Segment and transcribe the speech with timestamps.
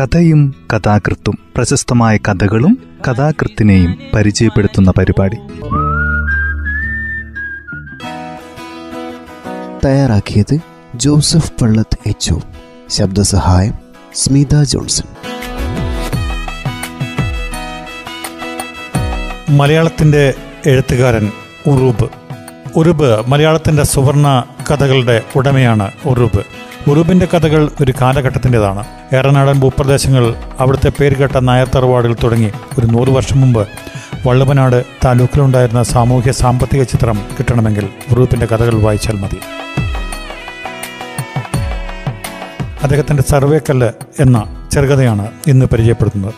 [0.00, 5.36] കഥയും കഥാകൃത്തും പ്രശസ്തമായ കഥകളും കഥാകൃത്തിനെയും പരിചയപ്പെടുത്തുന്ന പരിപാടി.
[9.84, 10.58] തയ്യാറാക്കിയത്
[10.94, 12.34] ജോസഫ് പള്ളത്ത് എച്ച്
[12.88, 13.74] ശബ്ദസഹായം
[14.14, 15.04] സ്മിത ജോൺസൺ.
[19.56, 20.34] മലയാളത്തിന്റെ
[20.66, 21.32] എഴുത്തുകാരൻ
[21.66, 22.08] ഉറൂബ്.
[22.76, 26.67] ഉറുബ് മലയാളത്തിന്റെ സുവർണ കഥകളുടെ ഉടമയാണ് ഉറുബ്.
[26.90, 28.84] ഉറുബിന്റെ കഥകൾ ഒരു കാലഘട്ടത്തിന്റെതാണ്
[29.16, 33.68] ഏറനാടൻ ഭൂപ്രദേശങ്ങൾ അവിടുത്തെ പേരുകെട്ട നായർ തറവാടുകൾ തുടങ്ങി ഒരു നൂറ് വർഷം മുമ്പ്
[34.26, 39.40] വള്ളുവനാട് താലൂക്കിലുണ്ടായിരുന്ന സാമൂഹ്യ സാമ്പത്തിക ചിത്രം കിട്ടണമെങ്കിൽ ഉറൂബിന്റെ കഥകൾ വായിച്ചാൽ മതി.
[42.82, 46.34] അദ്ദേഹത്തിന്റെ സർവേക്കല്ല് എന്ന ചെറുകഥയാണ് ഇന്ന് പരിചയപ്പെടുത്തുന്നത്.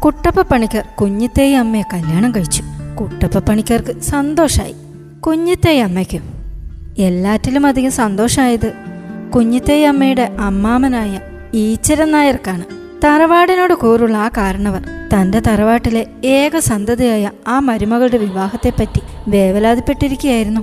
[0.00, 2.62] കുട്ടപ്പ പണിക്കർ കുഞ്ഞിത്തേയി അമ്മയെ കല്യാണം കഴിച്ചു.
[3.00, 4.74] കുട്ടപ്പ പണിക്കാർക്ക് സന്തോഷായി.
[5.20, 6.22] കുഞ്ഞിത്തേ അമ്മയ്ക്കും.
[6.98, 8.72] എല്ലാറ്റിലും അധികം സന്തോഷമായത്
[9.34, 11.20] കുഞ്ഞിത്തേ അമ്മയുടെ അമ്മാമനായ
[11.54, 12.64] ഈച്ചരൻ നായർക്കാണ്.
[13.04, 14.82] തറവാടിനോട് കൂറുള്ള ആ കാരണവർ
[15.14, 20.60] തന്റെ തറവാട്ടിലെ ഏക സന്തതിയായ ആ മരുമകളുടെ വിവാഹത്തെപ്പറ്റി വേവലാതിപ്പെട്ടിരിക്കുകയായിരുന്നു.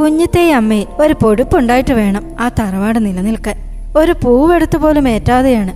[0.00, 3.56] കുഞ്ഞിത്തേ അമ്മയിൽ ഒരു പൊടുപ്പുണ്ടായിട്ട് വേണം ആ തറവാട് നിലനിൽക്കാൻ.
[3.96, 5.72] ഒരു പൂവെടുത്തു പോലും ഏറ്റാതെയാണ്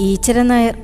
[0.00, 0.78] ഈച്ചരൻ നായർ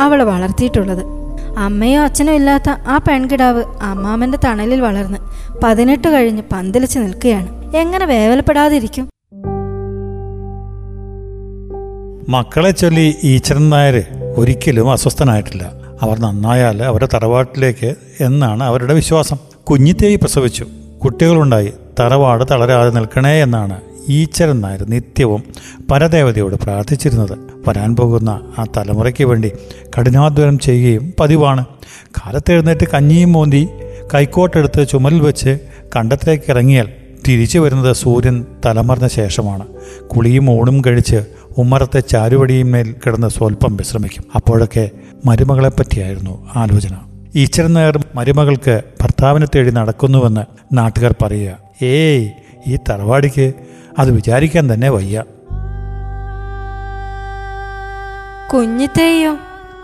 [0.00, 1.23] അവളെ വളർത്തിയിട്ടുള്ളത്.
[1.58, 5.18] അമ്മയോ അച്ഛനോ ഇല്ലാത്ത ആ പെൺകിടാവ് അമ്മാമന്റെ തണലിൽ വളർന്ന്
[5.64, 7.76] പതിനെട്ട് കഴിഞ്ഞ് പന്തലിച്ച് നിൽക്കുകയാണ്.
[7.76, 9.08] എങ്ങനെ വേവലപ്പെടാതിരിക്കും?
[12.28, 14.04] മക്കളെ ചൊല്ലി ഈശ്വരൻ നായർ
[14.36, 15.70] ഒരിക്കലും അസ്വസ്ഥനായിട്ടില്ല.
[16.02, 19.36] അവർ നന്നായാൽ അവരുടെ തറവാട്ടിലേക്ക് എന്നാണ് അവരുടെ വിശ്വാസം.
[19.64, 20.66] കുഞ്ഞിത്തേയി പ്രസവിച്ചു.
[21.04, 21.72] കുട്ടികളുണ്ടായി.
[22.00, 25.42] തറവാട് തളരാതെ നിൽക്കണേ എന്നാണ് ഈശ്വരൻ നായർ നിത്യവും
[25.90, 27.53] പരദേവതയോട് പ്രാർത്ഥിച്ചിരുന്നത്.
[27.68, 29.52] വരാൻ പോകുന്ന ആ തലമുറയ്ക്ക് വേണ്ടി
[29.98, 31.64] കഠിനാധ്വാനം ചെയ്യുകയും പതിവാണ്.
[32.18, 33.68] കാലത്തെഴുന്നേറ്റ് കഞ്ഞിയും മോന്തി
[34.14, 35.58] കൈക്കോട്ടെടുത്ത് ചുമലിൽ വെച്ച്
[35.96, 36.88] കണ്ടത്തിലേക്ക് ഇറങ്ങിയാൽ
[37.28, 39.66] തിരിച്ചു വരുന്നത് സൂര്യൻ തലമറിഞ്ഞ ശേഷമാണ്.
[40.06, 41.24] കുളിയും ഊണും കഴിച്ച്
[41.58, 44.24] ഉമ്മറത്തെ ചാരുവടിയും മേൽ കിടന്ന് സ്വല്പം വിശ്രമിക്കും.
[44.34, 44.90] അപ്പോഴൊക്കെ
[45.26, 46.96] മരുമകളെ പറ്റിയായിരുന്നു ആലോചന.
[47.36, 52.30] ഈശ്വരൻ നായർ മരുമകൾക്ക് ഭർത്താവിനെ തേടി നടക്കുന്നുവെന്ന് നാട്ടുകാർ പറയുക ഏയ്
[52.66, 53.52] ഈ തറവാടിക്ക്
[53.98, 55.22] അത് വിചാരിക്കാൻ തന്നെ വയ്യ.
[58.52, 59.36] കുഞ്ഞിത്തേയോ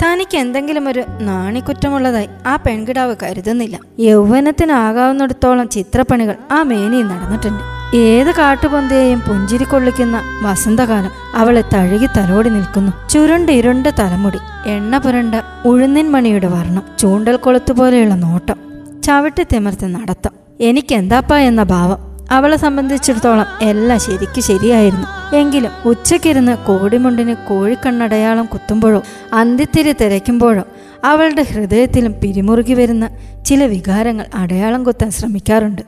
[0.03, 3.79] തനിക്ക് എന്തെങ്കിലും ഒരു നാണിക്കുറ്റമുള്ളതായി ആ പെൺകിടാവ് കരുതുന്നില്ല.
[3.99, 7.63] യൗവനത്തിനാകാവുന്നിടത്തോളം ചിത്രപ്പണികൾ ആ മേനിയിൽ നടന്നിട്ടുണ്ട്.
[7.97, 13.09] ഏത് കാട്ടുപൊന്തയെയും പുഞ്ചിരി കൊള്ളിക്കുന്ന വസന്തകാലം അവളെ തഴുകി തലോടി നിൽക്കുന്നു.
[13.09, 15.35] ചുരുണ്ട് ഇരുണ്ട തലമുടി എണ്ണ പുരണ്ട
[15.65, 18.57] ഉഴുന്നിൻ മണിയുടെ വർണം ചൂണ്ടൽ കൊളുത്തുപോലെയുള്ള നോട്ടം
[19.03, 20.31] ചവിട്ടി തിമർത്തി നടത്തം.
[20.61, 22.10] എനിക്കെന്താപ്പാ എന്ന ഭാവം.
[22.31, 25.37] അവളെ സംബന്ധിച്ചിടത്തോളം എല്ലാം ശരിക്ക് ശരിയായിരുന്നു.
[25.37, 29.03] എങ്കിലും ഉച്ചക്കിരുന്ന് കോടിമുണ്ടിന് കോഴിക്കണ്ണടയാളം കുത്തുമ്പോഴോ
[29.33, 30.63] അന്ത്യത്തിരി തിരയ്ക്കുമ്പോഴോ
[31.05, 33.09] അവളുടെ ഹൃദയത്തിലും പിരിമുറുകി വരുന്ന
[33.47, 35.83] ചില വികാരങ്ങൾ അടയാളം കുത്താൻ ശ്രമിക്കാറുണ്ട്.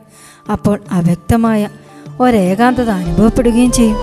[0.51, 1.67] അപ്പോൾ അവ്യക്തമായ
[2.19, 3.97] ഒരേകാന്തത അനുഭവപ്പെടുകയും ചെയ്യും.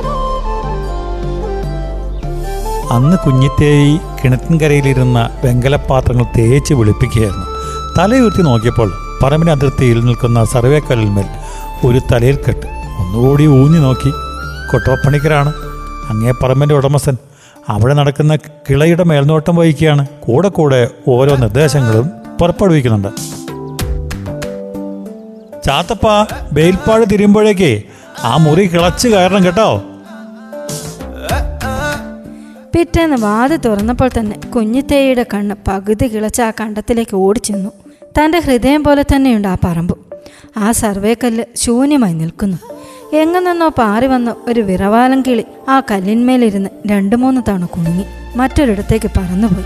[2.92, 7.46] അന്ന് കുഞ്ഞിത്തേയി കിണറ്റിൻകരയിലിരുന്ന വെങ്കലപാത്രങ്ങൾ തേച്ച് വിളിപ്പിക്കുകയായിരുന്നു.
[7.98, 8.92] തലയുർത്തി നോക്കിയപ്പോൾ
[9.22, 11.28] പറമ്പിന് അതിർത്തിയിൽ നിൽക്കുന്ന സർവേക്കല്ലിന്മേൽ
[11.84, 12.66] ഒരു തലയിൽ കെട്ട്
[13.00, 14.10] ഒന്നുകൂടി ഊന്നി നോക്കി.
[14.72, 15.52] കൊട്ടോപ്പണിക്കരാണ്.
[16.10, 17.16] അങ്ങേ പറമ്പിന്റെ ഉടമസ്ഥൻ.
[17.68, 20.06] അവിടെ നടക്കുന്ന കിളയുടെ മേൽനോട്ടം വഹിക്കുകയാണ്.
[20.20, 22.10] കൂടെ കൂടെ ഓരോ നിർദ്ദേശങ്ങളും
[22.40, 23.08] പുറപ്പെടുവിക്കുന്നുണ്ട്.
[25.64, 26.06] ചാത്തപ്പ
[26.52, 27.82] ബെയിൽപ്പാട് തിരിയുമ്പോഴേക്ക്
[28.24, 29.82] ആ മുറി കിളച്ച് കയറണം കേട്ടോ.
[32.74, 37.70] പിറ്റേന്ന് വാത് തുറന്നപ്പോൾ തന്നെ കുഞ്ഞിത്തേയുടെ കണ്ണ് പകുതി കിളച്ച ആ കണ്ടത്തിലേക്ക് ഓടിച്ചെന്നു.
[38.18, 40.09] തന്റെ ഹൃദയം പോലെ തന്നെയുണ്ട് ആ പറമ്പ്.
[40.56, 42.56] ആ സർവേക്കല്ല് ശൂന്യമായി നിൽക്കുന്നു.
[43.16, 48.04] എങ്ങു നിന്നോ പാറി വന്ന ഒരു വിറവാലം കിളി ആ കല്ലിന്മേലിരുന്ന് രണ്ടു മൂന്ന് തവണ കുണുങ്ങി.
[48.36, 49.64] മറ്റൊരിടത്തേക്ക് പറന്നുപോയി.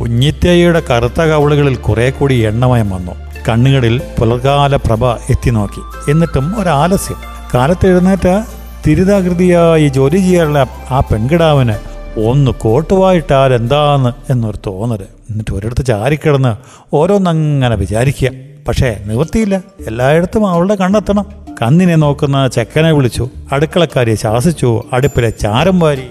[0.00, 3.12] കുഞ്ഞിത്തേയുടെ കറുത്ത കവളുകളിൽ കുറെ കൂടി എണ്ണമയം വന്നു.
[3.48, 6.10] കണ്ണുകളിൽ പുലർകാല പ്രഭ എത്തി നോക്കി.
[6.10, 7.16] എന്നിട്ടും ഒരാലസ്യം.
[7.54, 8.44] കാലത്തെഴുന്നേറ്റ
[8.86, 11.74] തിരിതാകൃതിയായി ജോലി ചെയ്യാനുള്ള ആ പെൺകിടാവിന്
[12.20, 15.02] ഒന്ന് കോട്ടുവായിട്ടാരെന്താന്ന് എന്നൊരു തോന്നൽ.
[15.30, 16.56] എന്നിട്ട് ഒരിടത്ത് ചാരിക്കിടന്ന്
[16.96, 18.49] ഓരോന്നങ്ങനെ വിചാരിക്കുക.
[18.68, 19.62] പക്ഷേ നിവൃത്തിയില്ല.
[19.86, 21.26] എല്ലായിടത്തും അവളുടെ കണ്ടെത്തണം
[21.62, 23.30] കന്നിനെ നോക്കുന്ന ചെക്കനെ വിളിച്ചു.
[23.52, 24.84] അടുക്കളക്കാരിയെ ശാസിച്ചു.
[24.92, 26.06] അടുപ്പിലെ ചാരം വാരി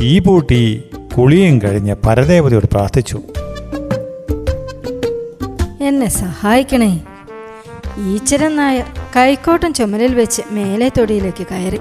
[0.00, 0.82] തീ പൂട്ടി
[1.18, 3.22] കുളിയും കഴിഞ്ഞ് പരദേവതയോട് പ്രാർത്ഥിച്ചു.
[5.80, 7.04] എന്നെ സഹായിക്കണേ.
[7.98, 8.84] ഈച്ചരൻ നായർ
[9.16, 11.80] കൈക്കോട്ടം ചുമലിൽ വെച്ച് മേലെ തൊടിയിലേക്ക് കയറി.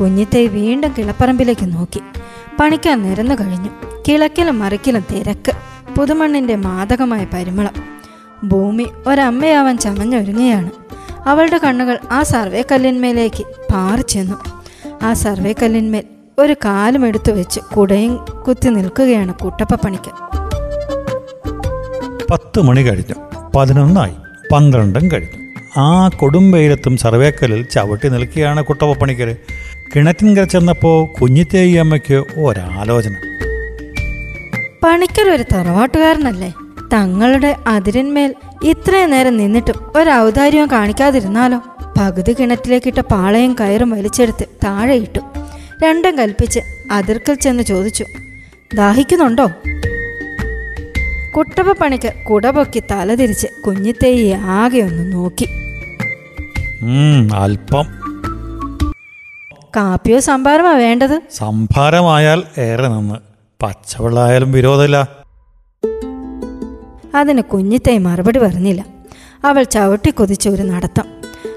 [0.00, 2.00] കുഞ്ഞിത്തെ വീണ്ടും കിളപ്പറമ്പിലേക്ക് നോക്കി.
[2.60, 3.68] പണിക്കാൻ നിരന്നു കഴിഞ്ഞു.
[4.08, 5.52] കിളക്കിലും മറിക്കിലും തിരക്ക്.
[5.98, 7.95] പുതുമണ്ണിന്റെ മാദകമായ പരിമളം.
[8.44, 10.70] ഭൂമി ഒരമ്മയാവാൻ ചമഞ്ഞൊരുങ്ങുകയാണ്
[11.28, 14.36] അവളുടെ കണ്ണുകൾ ആ സർവേ കല്ലിന്മേലേക്ക് പാറിച്ചെന്നു.
[15.02, 16.02] ആ സർവേ കല്ലിന്മേൽ
[16.38, 20.10] ഒരു കാലും എടുത്തു വെച്ച് കുടയും കുത്തി നിൽക്കുകയാണ് കുട്ടപ്പ പണിക്ക്
[22.30, 23.14] പത്ത് മണി കഴിഞ്ഞു.
[23.56, 24.14] പതിനൊന്നായി.
[24.52, 25.46] പന്ത്രണ്ടും കഴിഞ്ഞു.
[25.80, 29.36] ആ കൊടും വെയിലത്തും സർവേക്കലിൽ ചവിട്ടി നിൽക്കുകയാണ് കുട്ടപ്പ പണിക്കർ
[29.94, 33.14] കിണറ്റിൻകര ചെന്നപ്പോൾ കുഞ്ഞിത്തേയി അമ്മയ്ക്ക് ഒരാലോചന.
[34.84, 36.52] പണിക്കർ ഒരു തറവാട്ടുകാരനല്ലേ?
[36.92, 38.34] തങ്ങളുടെ അതിരന്മേൽ
[38.64, 41.60] ഇത്രയും നേരം നിന്നിട്ടും ഒരു ഔദാര്യവും കാണിക്കാതിരുന്നാലോ?
[41.98, 45.20] പകുതി കിണറ്റിലേക്കിട്ട പാളയും കയറും വലിച്ചെടുത്ത് താഴെ ഇട്ടു.
[45.84, 46.60] രണ്ടും കൽപ്പിച്ച്
[46.92, 48.04] അതിർക്കൽ ചെന്ന് ചോദിച്ചു
[48.74, 49.46] ദാഹിക്കുന്നുണ്ടോ?
[51.36, 55.48] കുട്ടപ്പ പണിക്കർ കുടപൊക്കി തലതിരിച്ച് കുഞ്ഞിത്തേയെ ആകെ ഒന്ന് നോക്കി.
[57.34, 57.86] അല്പം
[59.76, 61.20] കാപ്പിയോ സംഭാരമാ വേണ്ടത്?
[61.34, 63.14] സംഭാരമായാൽ ഏറെ നന്ന്.
[63.62, 65.25] പച്ചവെള്ളമായാലും വിരോധമില്ല.
[67.16, 68.84] അതിന് കുഞ്ഞിത്തൈ മറുപടി പറഞ്ഞില്ല.
[69.44, 71.06] അവൾ ചവിട്ടി കൊതിച്ച ഒരു നടത്തം.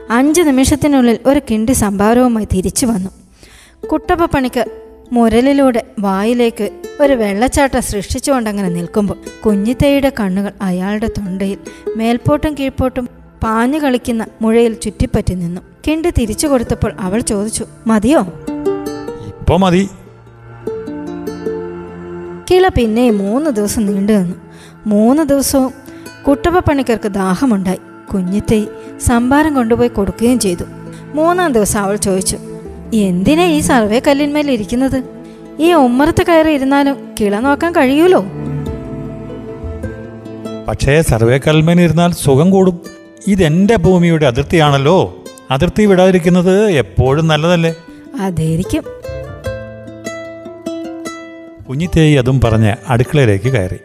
[0.10, 3.10] അഞ്ച് നിമിഷത്തിനുള്ളിൽ ഒരു കിണ്ടി സംഭാരവുമായി തിരിച്ചു വന്നു.
[3.88, 4.66] കുട്ടപ്പ പണിക്ക്
[5.12, 6.66] മുരലിലൂടെ വായിലേക്ക്
[7.02, 11.58] ഒരു വെള്ളച്ചാട്ടം സൃഷ്ടിച്ചുകൊണ്ടങ്ങനെ നിൽക്കുമ്പോൾ കുഞ്ഞിത്തൈയുടെ കണ്ണുകൾ അയാളുടെ തൊണ്ടയിൽ
[11.96, 13.10] മേൽപോട്ടും കീഴ്പോട്ടും
[13.44, 15.62] പാഞ്ഞു കളിക്കുന്ന മുഴയിൽ ചുറ്റിപ്പറ്റി നിന്നു.
[15.88, 18.22] കിണ്ടി തിരിച്ചു കൊടുത്തപ്പോൾ അവൾ ചോദിച്ചു മതിയോ?
[19.28, 19.90] ഇപ്പൊ മതി.
[22.52, 24.36] കിള പിന്നെയും മൂന്ന് ദിവസം നീണ്ടു നിന്നു.
[24.88, 25.74] മൂന്ന് ദിവസവും
[26.28, 27.80] കുട്ടപ്പ പണിക്കർക്ക് ദാഹമുണ്ടായി.
[28.14, 28.66] കുഞ്ഞിത്തൈ
[29.02, 30.64] സംഭാരം കൊണ്ടുപോയി കൊടുക്കുകയും ചെയ്തു.
[31.14, 32.38] മൂന്നാം ദിവസം അവൾ ചോദിച്ചു
[32.94, 35.04] എന്തിനാ ഈ സർവേ കല്ലിന്മേൽ ഇരിക്കുന്നത്?
[35.60, 38.26] ഈ ഉമ്മറത്ത് കയറി ഇരുന്നാലും കിള നോക്കാൻ കഴിയൂലോ?
[40.68, 42.80] പക്ഷേ സർവേ കൽമേനിരുന്നാൽ സുഖം കൂടും.
[43.28, 45.24] ഇതെന്റെ ഭൂമിയുടെ അതിർത്തിയാണല്ലോ.
[45.52, 47.75] അതിർത്തി വിടാതിരിക്കുന്നത് എപ്പോഴും നല്ലതല്ലേ?
[48.20, 48.84] അതായിരിക്കും.
[51.70, 53.75] കുഞ്ഞിത്തേയി അതും പറഞ്ഞ് അടുക്കളയിലേക്ക് കയറി.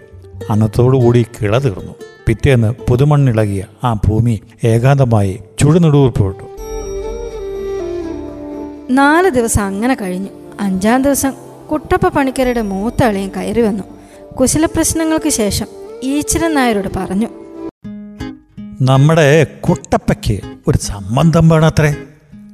[0.50, 1.92] അന്നത്തോടുകൂടി കിള തീർന്നു.
[2.26, 6.44] പിറ്റേന്ന് പുതുമണ്ണിളകിയ ആ ഭൂമി ഏകാന്തമായി ചുടുനെടുവിൽപ്പെട്ടു
[8.90, 10.28] നാല് ദിവസം അങ്ങനെ കഴിഞ്ഞു.
[10.60, 11.32] അഞ്ചാം ദിവസം
[11.72, 13.84] കുട്ടപ്പ പണിക്കരുടെ മൂത്ത അളിയൻ കയറി വന്നു.
[14.34, 15.66] കുശല പ്രശ്നങ്ങൾക്ക് ശേഷം
[16.02, 17.26] ഈശ്വരൻ നായരോട് പറഞ്ഞു.
[18.80, 21.94] നമ്മുടെ കുട്ടപ്പയ്ക്ക് ഒരു സംബന്ധം വേണത്രേ?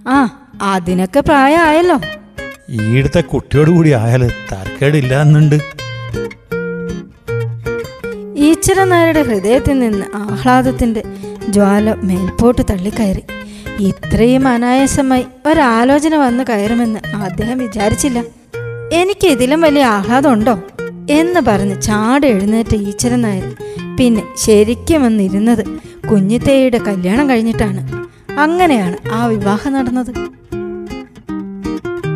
[0.09, 2.01] ആ അതിനൊക്കെ പ്രായമായല്ലോ.
[2.71, 5.61] ഈടുത്തെ കുട്ടിയോട് കൂടി ആയാൽ തരക്കേടില്ല എന്നുണ്ട്
[8.41, 11.03] ഈശ്വരൻ നായരുടെ ഹൃദയത്തിൽ നിന്ന് ആഹ്ലാദത്തിന്റെ
[11.49, 13.23] ജ്വാല മേൽപോട്ട് തള്ളിക്കയറി.
[13.81, 18.23] ഇത്രയും അനായാസമായി ഒരാലോചന വന്നു കയറുമെന്ന് അദ്ദേഹം വിചാരിച്ചില്ല.
[18.93, 20.63] എനിക്ക് ഇതിലും വലിയ ആഹ്ലാദമുണ്ടോ
[21.11, 23.57] എന്ന് പറഞ്ഞ് ചാട് എഴുന്നേറ്റ ഈശ്വരൻ നായർ
[23.97, 25.65] പിന്നെ ശരിക്കും വന്നിരുന്നത്
[26.11, 27.81] കുഞ്ഞിത്തേയുടെ കല്യാണം കഴിഞ്ഞിട്ടാണ്.
[28.41, 30.15] അങ്ങനെയാണ് ആ വിവാഹം നടന്നത്.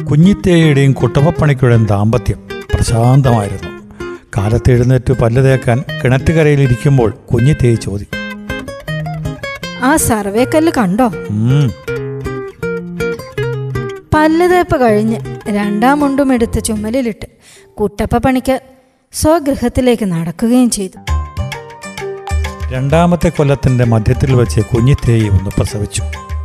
[0.05, 2.41] കുഞ്ഞിത്തേയുടെയും കുട്ടപ്പപ്പണിക്കുടെയും ദാമ്പത്യം
[2.75, 3.74] പ്രശാന്തമായിരുന്നു.
[4.37, 8.21] കാലത്ത് എഴുന്നേറ്റ് പല്ല് തേക്കാൻ കിണറ്റുകരയിലിരിക്കുമ്പോൾ കുഞ്ഞിത്തേയി ചോദിക്കും
[9.83, 11.07] ആ സർവേക്കല്ല് കണ്ടോ?
[11.07, 11.71] പല്ല്
[14.15, 17.27] പല്ലുതേപ്പ് കഴിഞ്ഞ് രണ്ടാം മുണ്ടും എടുത്ത് ചുമലിലിട്ട്
[17.73, 18.61] കുട്ടപ്പ പണിക്ക്
[19.13, 20.99] സ്വഗൃഹത്തിലേക്ക് നടക്കുകയും ചെയ്തു.
[22.73, 26.03] രണ്ടാമത്തെ കൊല്ലത്തിന്റെ മധ്യത്തിൽ വെച്ച് കുഞ്ഞിത്തേയി ഒന്ന് പ്രസവിച്ചു.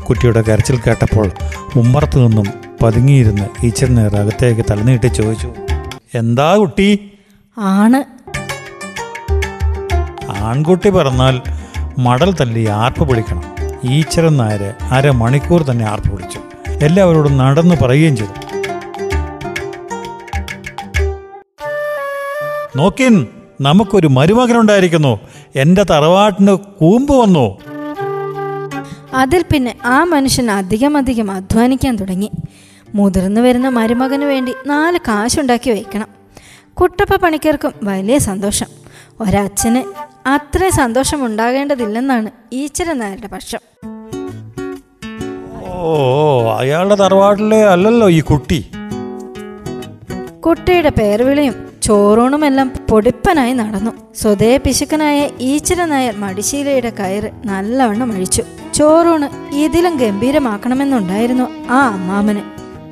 [0.09, 1.31] കുട്ടിയുടെ കരച്ചിൽ കേട്ടപ്പോൾ
[1.75, 2.47] ഉമ്മറത്തു നിന്നും
[2.83, 5.53] പതുങ്ങിയിരുന്ന് ഈച്ചറിനേർ അകത്തേക്ക് തലനീട്ടി ചോദിച്ചു
[6.15, 7.08] എന്താ കുട്ടി?
[7.59, 8.03] ആണ്.
[10.31, 11.41] ആൺകുട്ടി പറഞ്ഞാൽ
[11.97, 13.43] മടൽ തല്ലി ആർപ്പ് പിടിക്കണം
[13.83, 16.39] ഈച്ചരൻ നായര് അരമണിക്കൂർ തന്നെ ആർപ്പ് പിടിച്ചു
[16.69, 18.49] എല്ലാവരോടും നടന്നു പറയുകയും ചെയ്തു.
[22.77, 23.27] നോക്കിൻ
[23.61, 25.19] നമുക്കൊരു മരുമകനുണ്ടായിരിക്കുന്നു.
[25.55, 27.57] എന്റെ തറവാട്ടിന് കൂമ്പ് വന്നു.
[29.13, 32.31] അതിൽ പിന്നെ ആ മനുഷ്യൻ അധികം അധികം അധ്വാനിക്കാൻ തുടങ്ങി.
[32.95, 36.18] മുതിർന്നു വരുന്ന മരുമകന് വേണ്ടി നാല് കാശുണ്ടാക്കി വയ്ക്കണം.
[36.81, 38.67] കുട്ടപ്പ പണിക്കർക്കും വലിയ സന്തോഷം.
[39.21, 39.81] ഒരച്ഛന്
[40.27, 43.59] അത്ര സന്തോഷം ഉണ്ടാകേണ്ടതില്ലെന്നാണ് ഈശ്വരൻ നായരുടെ പക്ഷം.
[45.65, 45.93] ഓ
[46.51, 48.65] അയാളുടെ തറവാട്ടിലെ അല്ലല്ലോ ഈ കുട്ടി.
[50.39, 53.91] കുട്ടിയുടെ പേർവിളിയും ചോറൂണുമെല്ലാം പൊടിപ്പനായി നടന്നു.
[54.15, 58.43] സ്വതേ പിശുക്കനായ ഈച്ചിര നായർ മടിശീലയുടെ കയറ് നല്ലവണ്ണം അഴിച്ചു.
[58.73, 62.39] ചോറൂണ് ഇതിലും ഗംഭീരമാക്കണമെന്നുണ്ടായിരുന്നു ആ അമ്മാമന്.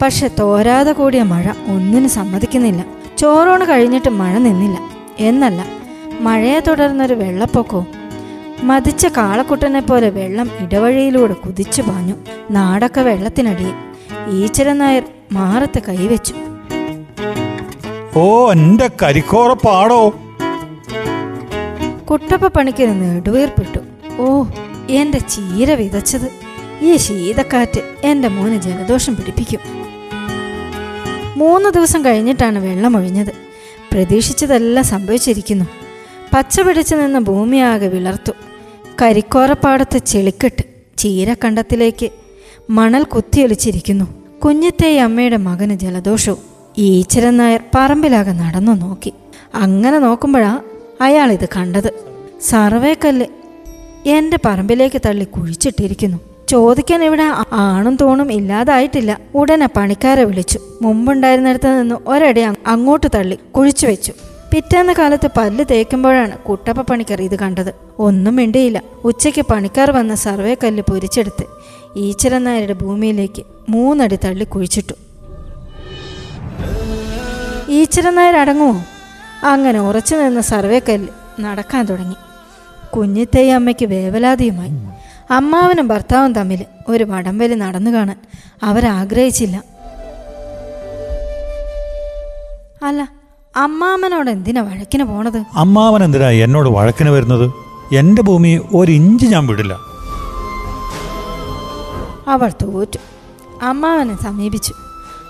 [0.02, 2.86] പക്ഷെ തോരാതെ കൂടിയ മഴ ഒന്നിനും സമ്മതിക്കുന്നില്ല.
[3.18, 4.80] ചോറൂണ് കഴിഞ്ഞിട്ട് മഴ നിന്നില്ല.
[5.20, 5.66] എന്നല്ല
[6.20, 7.88] മഴയെ തുടർന്നൊരു വെള്ളപ്പൊക്കവും.
[8.64, 12.16] മതിച്ച കാളക്കുട്ടനെ പോലെ വെള്ളം ഇടവഴിയിലൂടെ കുതിച്ചു പാഞ്ഞു
[12.52, 13.74] നാടൊക്കെ വെള്ളത്തിനടിയിൽ.
[14.30, 16.34] ഈശ്വരൻ നായർ മാറത്ത് കൈവച്ചു.
[18.16, 20.10] ഓ എന്റെ കരിക്കോറപ്പാടോ?
[22.12, 23.80] കുട്ടപ്പ പണിക്ക് നെടുവീർപ്പിട്ടു.
[24.20, 24.44] ഓ
[24.90, 26.30] എന്റെ ചീര വിതച്ചത്.
[26.82, 29.87] ഈ ശീതക്കാറ്റ് എന്റെ മോന് ജലദോഷം പിടിപ്പിക്കും.
[31.38, 33.32] മൂന്ന് ദിവസം കഴിഞ്ഞിട്ടാണ് വെള്ളം ഒഴിഞ്ഞത്.
[33.92, 35.66] പ്രതീക്ഷിച്ചതെല്ലാം സംഭവിച്ചിരിക്കുന്നു.
[36.34, 38.32] പച്ച പിടിച്ചു നിന്ന ഭൂമിയാകെ വിളർത്തു.
[39.02, 40.64] കരിക്കോറപ്പാടത്ത് ചെളിക്കെട്ട്
[40.98, 42.10] ചീരക്കണ്ടത്തിലേക്ക്
[42.70, 44.06] മണൽ കുത്തിയൊലിച്ചിരിക്കുന്നു.
[44.40, 46.38] കുഞ്ഞത്തെ അമ്മയുടെ മകന് ജലദോഷവും
[46.78, 49.14] ഈശ്വരൻ നായർ പറമ്പിലാകെ നടന്നു നോക്കി.
[49.56, 50.60] അങ്ങനെ നോക്കുമ്പോഴാ
[51.02, 51.90] അയാൾ ഇത് കണ്ടത്.
[52.42, 53.26] സർവേക്കല്ല്
[54.06, 56.18] എന്റെ പറമ്പിലേക്ക് തള്ളി കുഴിച്ചിട്ടിരിക്കുന്നു.
[56.50, 59.20] ചോദിക്കാൻ ഇവിടെ ആണും തോണും ഇല്ലാതായിട്ടില്ല.
[59.36, 60.60] ഉടനെ പണിക്കാരെ വിളിച്ചു.
[60.82, 64.14] മുമ്പുണ്ടായിരുന്നിടത്ത് നിന്ന് ഒരടി അങ്ങോട്ട് തള്ളി കുഴിച്ചു വെച്ചു.
[64.54, 67.74] പിറ്റേന്ന കാലത്ത് പല്ല് തേക്കുമ്പോഴാണ് കുട്ടപ്പ പണിക്കർ ഇത് കണ്ടത്.
[68.00, 68.82] ഒന്നും മിണ്ടിയില്ല.
[69.04, 71.46] ഉച്ചയ്ക്ക് പണിക്കാർ വന്ന സർവേ കല്ല് പൊരിച്ചെടുത്ത്
[71.96, 74.94] ഈശ്വരനായരുടെ ഭൂമിയിലേക്ക് മൂന്നടി തള്ളി കുഴിച്ചിട്ടു.
[77.70, 78.84] ഈശ്വരനായർ അടങ്ങുമോ
[79.44, 82.16] അങ്ങനെ ഉറച്ചു നിന്ന സർവേ കല്ല് നടക്കാൻ തുടങ്ങി.
[82.96, 84.97] കുഞ്ഞിത്തേ അമ്മയ്ക്ക് വേവലാതിയുമായി.
[85.32, 88.20] അമ്മാവനും ഭർത്താവും തമ്മിൽ ഒരു വടംവലി നടന്നു കാണാൻ
[88.64, 89.64] അവരാഗ്രഹിച്ചില്ല.
[92.84, 93.10] അല്ല
[93.56, 95.44] അമ്മാവനോട് എന്തിനാ വഴക്കിന് പോണത്?
[95.56, 97.52] അമ്മാവൻ എന്തിനാ എന്നോട് വഴക്കിന് വരുന്നത്?
[97.96, 99.78] എന്റെ ഭൂമി ഒരു ഇഞ്ച് ഞാൻ വിടില്ല.
[102.28, 103.00] അവൾ തോറ്റു.
[103.62, 104.74] അമ്മാവനെ സമീപിച്ചു.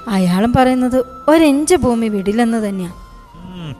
[0.07, 3.07] അയാളും പറയുന്നത് ഒരിഞ്ച് ഭൂമി വിടില്ലെന്ന് തന്നെയാണ്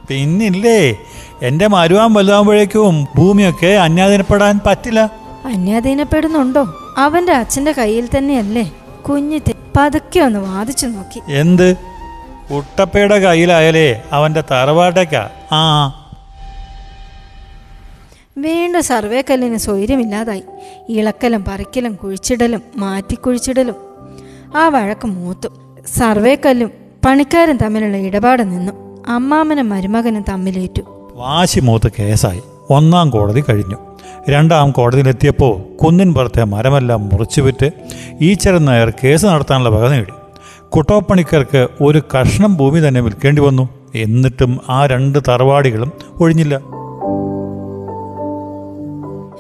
[0.10, 0.98] പിന്നില്ലേ?
[1.42, 5.27] എന്റെ മരുവാൻ വലുതാകുമ്പോഴേക്കും ഭൂമിയൊക്കെ അന്യാധീനപ്പെടാൻ പറ്റില്ല.
[5.48, 8.72] അന്യാധീനപ്പെടുന്നുണ്ടോ അവന്റെ അച്ഛന്റെ കയ്യിൽ തന്നെയല്ലേ?
[9.10, 11.22] കുഞ്ഞിത്തെ പതുക്കെ ഒന്ന് വാദിച്ചു നോക്കി.
[11.32, 11.76] എന്ത്?
[12.54, 15.30] കുട്ടപ്പയുടെ കയ്യിലായാലേ അവന്റെ തറവാട്ടേക്കാ?
[15.52, 15.94] ആ.
[18.38, 20.44] വീണ്ടും സർവേ കല്ലിന് സ്വൈര്യമില്ലാതായി.
[20.90, 23.76] ഇളക്കലും പറിക്കലും കുഴിച്ചിടലും മാറ്റിക്കുഴിച്ചിടലും.
[24.56, 25.48] ആ വഴക്ക് മൂത്തു.
[25.98, 26.72] സർവേ കല്ലും
[27.06, 29.04] പണിക്കാരും തമ്മിലുള്ള ഇടപാട് നിന്നു.
[29.08, 31.12] അമ്മാമനും മരുമകനും തമ്മിലേറ്റു.
[31.14, 32.42] വാശി മൂത്ത് കേസായി.
[32.70, 33.87] ഒന്നാം കോടതി കഴിഞ്ഞു.
[34.30, 37.72] രണ്ടാം കോടതിയിലെത്തിയപ്പോൾ കുന്നിൻ പുറത്തെ മരമെല്ലാം മുറിച്ചുവിറ്റ്
[38.22, 40.12] ഈച്ചരൻ നായർ കേസ് നടത്താനുള്ള വക നേടി.
[40.70, 43.70] കുട്ടോപ്പണിക്കർക്ക് ഒരു കഷ്ണം ഭൂമി തന്നെ വിൽക്കേണ്ടി വന്നു.
[43.96, 46.62] എന്നിട്ടും ആ രണ്ട് തറവാടികളും ഒഴിഞ്ഞില്ല.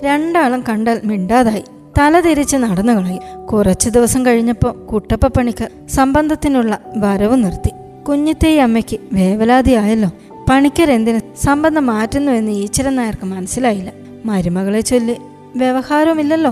[0.03, 1.63] രണ്ടാളും കണ്ടാൽ മിണ്ടാതായി.
[1.99, 7.71] തലതിരിച്ച് നടന്നു കളയും കുറച്ചു ദിവസം കഴിഞ്ഞപ്പോൾ കുട്ടപ്പ പണിക്കർ സംബന്ധത്തിനുള്ള വരവ് നിർത്തി.
[8.09, 10.09] കുഞ്ഞിത്തേ അമ്മയ്ക്ക് വേവലാതിയായല്ലോ.
[10.49, 14.06] പണിക്കർ എന്തിന് സംബന്ധം മാറ്റുന്നു എന്ന് ഈശ്വരൻ നായർക്ക് മനസ്സിലായില്ല.
[14.27, 15.15] മരുമകളെ ചൊല്ലി
[15.55, 16.51] വ്യവഹാരമില്ലല്ലോ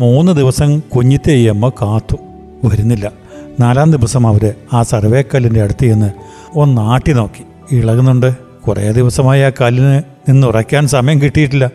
[0.00, 2.16] മൂന്ന് ദിവസം കുഞ്ഞിത്തെ അമ്മ കാത്തു
[2.64, 3.12] വരുന്നില്ല.
[3.60, 6.10] നാലാം ദിവസം അവർ ആ സർവേക്കല്ലിന്റെ അടുത്ത് ചെന്ന്
[6.54, 7.74] ഒന്നാട്ടി നോക്കി.
[7.74, 8.36] ഇളകുന്നുണ്ട്.
[8.36, 11.70] കുറേ ദിവസമായി ആ കല്ലിന് നിന്നുറയ്ക്കാൻ സമയം കിട്ടിയിട്ടില്ല.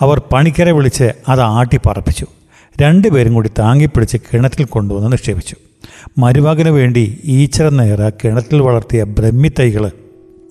[0.00, 2.26] അവർ പണിക്കരെ വിളിച്ച് അത് ആട്ടി പറപ്പിച്ചു.
[2.82, 5.56] രണ്ടുപേരും കൂടി താങ്ങിപ്പിടിച്ച് കിണറ്റിൽ കൊണ്ടുവന്ന് നിക്ഷേപിച്ചു.
[6.18, 7.68] മരുമകന് വേണ്ടി ഈച്ചറ
[8.24, 9.90] കിണറ്റിൽ വളർത്തിയ ബ്രഹ്മിത്തൈകൾ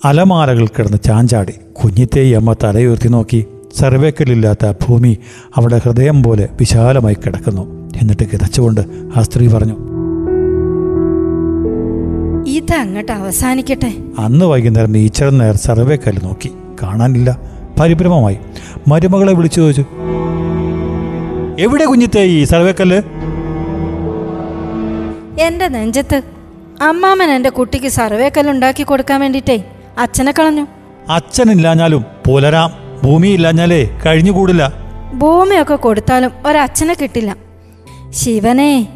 [0.04, 1.52] അലമാലകൾ കിടന്ന് ചാഞ്ചാടി.
[1.72, 3.44] കുഞ്ഞിത്തേയി അമ്മ തലയുയർത്തി നോക്കി.
[3.74, 5.18] സർവേക്കലില്ലാത്ത ഭൂമി
[5.56, 7.90] അവിടെ ഹൃദയം പോലെ വിശാലമായി കിടക്കുന്നു.
[8.00, 8.80] എന്നിട്ട് കിതച്ചുകൊണ്ട്
[9.16, 9.76] ആ സ്ത്രീ പറഞ്ഞു
[12.46, 13.92] ഇത് അങ്ങോട്ട് അവസാനിക്കട്ടെ.
[14.18, 16.50] അന്ന് വൈകുന്നേരം ഈശ്വരൻ നേർ സർവേക്കൽ നോക്കി.
[16.82, 17.40] കാണാനില്ല.
[17.80, 18.38] പരിഭ്രമമായി.
[18.88, 19.84] മരുമകളെ വിളിച്ചു ചോദിച്ചു
[21.58, 23.02] എവിടെ കുഞ്ഞിത്തേ ഈ സർവേക്കല്ല്?
[25.40, 26.22] എന്റെ നെഞ്ചത്ത്.
[26.82, 29.64] അമ്മാമൻ എന്റെ കുട്ടിക്ക് സർവേ ഉണ്ടാക്കി കൊടുക്കാൻ വേണ്ടിയിട്ടേ.
[29.98, 30.66] അച്ഛനെ കളഞ്ഞു.
[31.08, 32.72] അച്ഛനില്ലാഞ്ഞാലും പുലരാം.
[33.04, 34.72] ഭൂമിയില്ലാഞ്ഞാലേ കഴിഞ്ഞുകൂടില്ല.
[35.14, 37.36] ഭൂമിയൊക്കെ കൊടുത്താലും ഒരച്ഛനെ കിട്ടില്ല.
[38.10, 38.88] ശിവനെ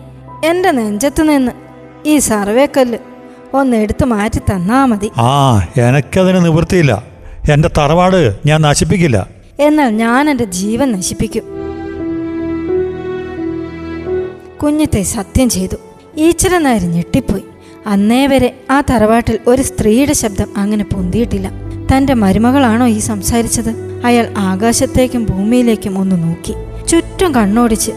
[0.44, 1.52] എന്റെ നെഞ്ചത്ത് നിന്ന്
[2.06, 2.98] ഈ സർവേക്കല്ല്
[3.54, 5.10] ഒന്ന് എടുത്തു മാറ്റി തന്നാ മതി.
[5.16, 7.02] ആ എനക്കതിന് നിവൃത്തിയില്ല.
[7.50, 9.26] എന്റെ തറവാട് ഞാൻ നശിപ്പിക്കില്ല.
[9.60, 11.42] എന്നാൽ ഞാൻ എന്റെ ജീവൻ നശിപ്പിക്കും.
[14.62, 15.76] കുഞ്ഞത്തെ സത്യം ചെയ്തു.
[16.16, 17.44] ഈശ്വരൻ നായർ ഞെട്ടിപ്പോയി.
[17.86, 21.50] അന്നേ വരെ ആ തറവാട്ടിൽ ഒരു സ്ത്രീയുടെ ശബ്ദം അങ്ങനെ പൊന്തിയിട്ടില്ല.
[21.92, 24.00] തന്റെ മരുമകളാണോ ഈ സംസാരിച്ചത്?
[24.04, 26.54] അയാൾ ആകാശത്തേക്കും ഭൂമിയിലേക്കും ഒന്ന് നോക്കി.
[26.88, 27.92] ചുറ്റും കണ്ണോടിച്ച്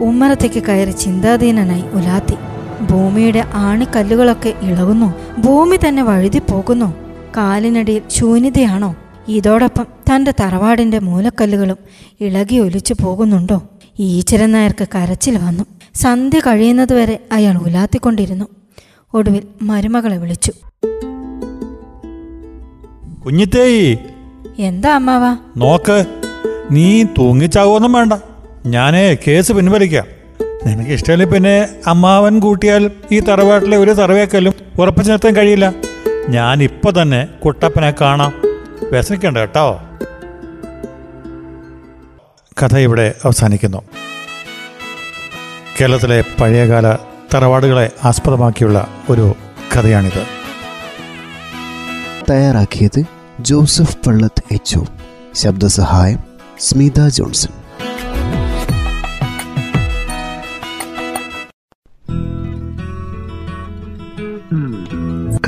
[0.00, 2.34] ഉമ്മറത്തേക്ക് കയറി ചിന്താധീനനായി ഉലാത്തി.
[2.84, 5.40] ഭൂമിയുടെ ആണിക്കല്ലുകളൊക്കെ ഇളകുന്നു.
[5.40, 6.94] ഭൂമി തന്നെ വഴുതി പോകുന്നു.
[7.36, 8.96] കാലിനടിയിൽ ശൂന്യതയാണോ?
[9.28, 11.76] ഇതോടൊപ്പം തന്റെ തറവാടിന്റെ മൂലക്കല്ലുകളും
[12.20, 13.62] ഇളകി ഒലിച്ചു പോകുന്നുണ്ടോ?
[13.98, 15.64] ഈശ്വരൻ നായർക്ക് കരച്ചിൽ വന്നു.
[15.94, 18.44] സന്ധ്യ കഴിയുന്നതുവരെ അയാൾ ഉലാത്തിക്കൊണ്ടിരുന്നു.
[19.14, 20.52] ഒടുവിൽ മരുമകളെ വിളിച്ചു.
[23.24, 23.98] കുഞ്ഞിത്തേയി
[24.58, 25.36] എന്താ അമ്മാവാ?
[25.56, 26.06] നോക്ക്
[26.70, 28.12] നീ തൂങ്ങിച്ചാവൊന്നും വേണ്ട.
[28.66, 30.06] ഞാനേ കേസ് പിൻവലിക്കാം.
[30.66, 35.74] നിനക്ക് ഇഷ്ടമല്ലേ പിന്നെ അമ്മാവൻ കൂട്ടിയാൽ ഈ തറവാട്ടിലെ ഒരു തറവേക്കല്ലും ഉറപ്പിച്ചു നിർത്താൻ കഴിയില്ല.
[36.28, 38.32] ഞാൻ ഇപ്പൊ തന്നെ കുട്ടപ്പനെ കാണാം.
[38.92, 39.80] വിശക്കണ്ട കേട്ടോ.
[42.62, 43.82] കഥ ഇവിടെ അവസാനിക്കുന്നു.
[45.80, 49.34] കേരളത്തിലെ പഴയകാല തറവാടുകളെ ആസ്പദമാക്കിയുള്ള ഒരു
[49.76, 50.26] കഥയാണിത്.
[52.30, 53.04] തയ്യാറാക്കിയത്
[53.40, 54.80] ജോസഫ് പള്ളത്ത് എച്ച്
[55.34, 56.18] ശബ്ദസഹായം
[56.60, 57.64] സ്മിത ജോൺസൺ.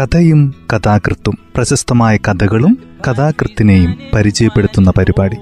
[0.00, 2.78] കഥയും കഥാകൃത്തും പ്രശസ്തമായ കഥകളും
[3.08, 5.36] കഥാകൃത്തിനെയും പരിചയപ്പെടുത്തുന്ന പരിപാടി.